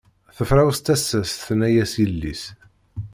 [0.37, 2.43] Tefrawes tasa-s tenna-as yelli-s.